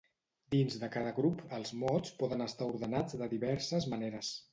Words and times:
Dins 0.53 0.77
de 0.83 0.87
cada 0.95 1.11
grup 1.19 1.43
els 1.57 1.73
mots 1.83 2.15
poden 2.21 2.41
estar 2.47 2.71
ordenats 2.71 3.19
de 3.21 3.29
diverses 3.35 3.87
maneres. 3.93 4.33